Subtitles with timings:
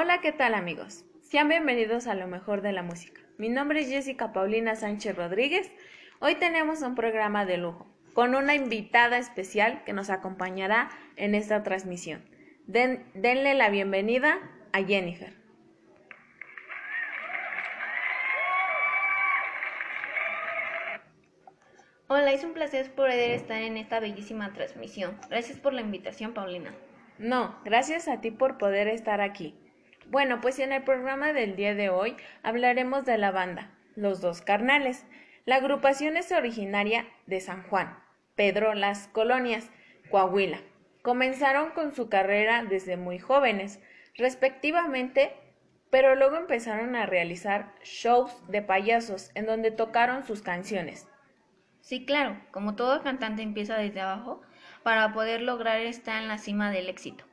[0.00, 1.04] Hola, ¿qué tal amigos?
[1.22, 3.20] Sean bienvenidos a lo mejor de la música.
[3.36, 5.72] Mi nombre es Jessica Paulina Sánchez Rodríguez.
[6.20, 11.64] Hoy tenemos un programa de lujo con una invitada especial que nos acompañará en esta
[11.64, 12.24] transmisión.
[12.64, 14.38] denle la bienvenida
[14.72, 15.34] a Jennifer.
[22.06, 25.18] Hola, es un placer poder estar en esta bellísima transmisión.
[25.28, 26.72] Gracias por la invitación, Paulina.
[27.18, 29.58] No, gracias a ti por poder estar aquí.
[30.10, 34.40] Bueno, pues en el programa del día de hoy hablaremos de la banda, Los Dos
[34.40, 35.04] Carnales.
[35.44, 38.02] La agrupación es originaria de San Juan,
[38.34, 39.70] Pedro Las Colonias,
[40.10, 40.60] Coahuila.
[41.02, 43.80] Comenzaron con su carrera desde muy jóvenes,
[44.16, 45.34] respectivamente,
[45.90, 51.06] pero luego empezaron a realizar shows de payasos en donde tocaron sus canciones.
[51.82, 54.40] Sí, claro, como todo cantante empieza desde abajo
[54.82, 57.27] para poder lograr estar en la cima del éxito.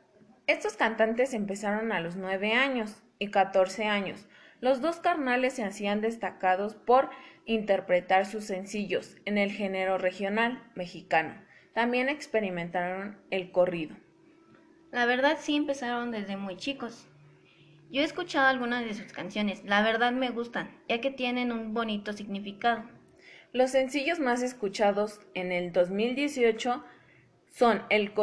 [0.48, 4.28] Estos cantantes empezaron a los 9 años y 14 años.
[4.62, 7.10] Los dos carnales se hacían destacados por
[7.46, 11.36] interpretar sus sencillos en el género regional mexicano.
[11.74, 13.96] También experimentaron el corrido.
[14.92, 17.08] La verdad sí empezaron desde muy chicos.
[17.92, 21.74] Yo he escuchado algunas de sus canciones, la verdad me gustan, ya que tienen un
[21.74, 22.84] bonito significado.
[23.52, 26.84] Los sencillos más escuchados en el 2018
[27.50, 28.14] son El,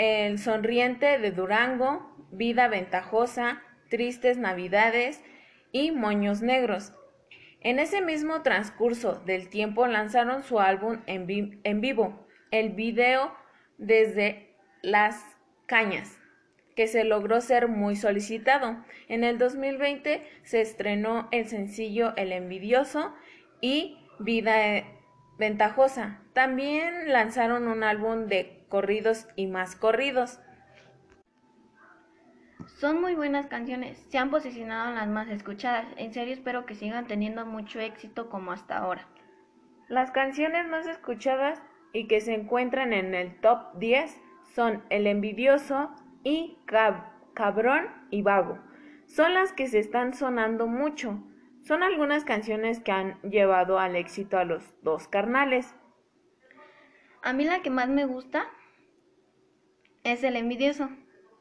[0.00, 5.22] el Sonriente de Durango, Vida Ventajosa, Tristes Navidades
[5.72, 6.94] y Moños Negros.
[7.60, 11.26] En ese mismo transcurso del tiempo lanzaron su álbum en,
[11.82, 13.34] vivo, el video
[13.76, 15.22] desde Las
[15.66, 16.18] Cañas,
[16.76, 18.82] que se logró ser muy solicitado.
[19.06, 23.14] En el 2020 se estrenó el sencillo El Envidioso
[23.60, 24.86] y Vida eh,
[25.38, 26.22] Ventajosa.
[26.32, 30.40] También lanzaron un álbum de corridos y más corridos.
[32.78, 35.86] Son muy buenas canciones, se han posicionado en las más escuchadas.
[35.96, 39.06] En serio espero que sigan teniendo mucho éxito como hasta ahora.
[39.88, 41.60] Las canciones más escuchadas
[41.92, 44.16] y que se encuentran en el top 10
[44.54, 45.90] son El envidioso
[46.22, 46.58] y
[47.34, 48.58] Cabrón y Vago.
[49.06, 51.22] Son las que se están sonando mucho.
[51.62, 55.74] Son algunas canciones que han llevado al éxito a los dos carnales.
[57.22, 58.46] A mí la que más me gusta
[60.04, 60.88] es El envidioso,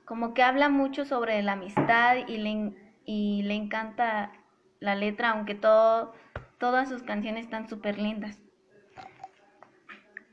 [0.05, 2.73] como que habla mucho sobre la amistad y le,
[3.05, 4.31] y le encanta
[4.79, 6.13] la letra, aunque todo,
[6.57, 8.39] todas sus canciones están súper lindas.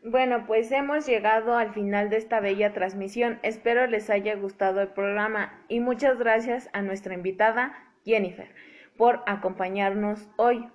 [0.09, 3.41] Bueno, pues hemos llegado al final de esta bella transmisión.
[3.43, 8.55] Espero les haya gustado el programa y muchas gracias a nuestra invitada Jennifer
[8.97, 10.69] por acompañarnos hoy.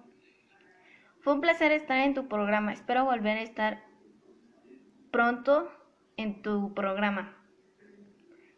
[1.22, 2.74] Fue un placer estar en tu programa.
[2.74, 3.84] Espero volver a estar
[5.12, 5.72] pronto
[6.18, 7.41] en tu programa.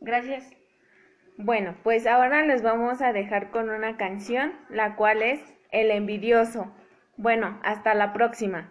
[0.04, 0.52] Gracias.
[1.38, 5.40] Bueno, pues ahora les vamos a dejar con una canción, la cual es
[5.72, 6.76] El envidioso.
[7.16, 8.70] Bueno, hasta la próxima.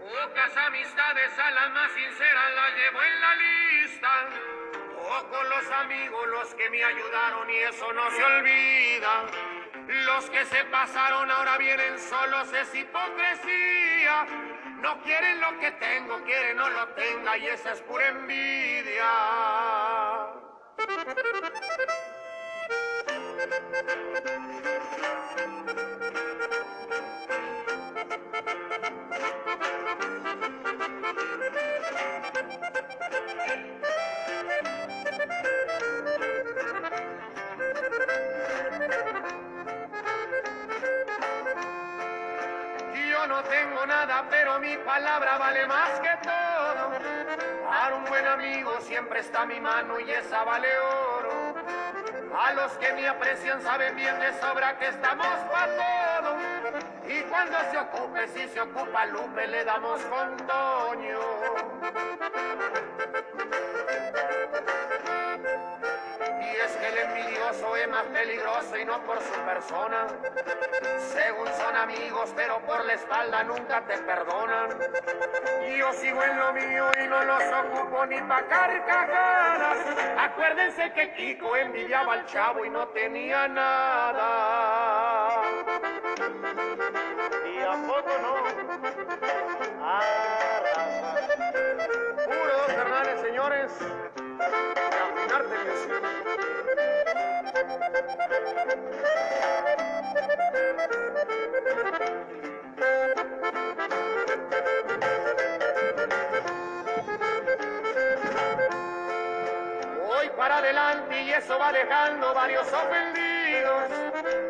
[0.00, 4.08] Pocas amistades a las más sinceras las llevo en la lista.
[4.96, 9.55] Pocos los amigos los que me ayudaron y eso no se olvida.
[10.16, 14.26] Los que se pasaron ahora vienen solos, es hipocresía.
[14.80, 19.04] No quieren lo que tengo, quieren no lo tenga y esa es pura envidia.
[43.28, 46.92] No tengo nada, pero mi palabra vale más que todo.
[47.68, 51.54] Para un buen amigo siempre está mi mano y esa vale oro.
[52.38, 56.36] A los que me aprecian saben bien de sobra que estamos para todo.
[57.08, 61.20] Y cuando se ocupe, si se ocupa Lupe, le damos con Toño.
[67.56, 70.06] El envidioso es más peligroso y no por su persona.
[70.98, 74.70] Según son amigos, pero por la espalda nunca te perdonan.
[75.76, 79.78] Yo sigo en lo mío y no los ocupo ni pa' carcajadas.
[80.18, 85.42] Acuérdense que Kiko envidiaba al chavo y no tenía nada.
[87.46, 88.34] Y a poco no.
[89.82, 90.02] Ah,
[92.24, 93.72] Puro dos hermanos, señores.
[110.04, 113.84] Voy para adelante y eso va dejando varios ofendidos.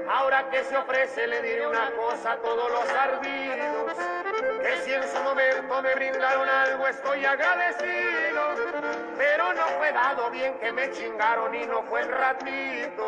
[0.09, 4.16] Ahora que se ofrece le diré una cosa a todos los ardidos
[4.67, 8.43] que si en su momento me brindaron algo estoy agradecido,
[9.17, 13.07] pero no fue dado bien que me chingaron y no fue el ratito.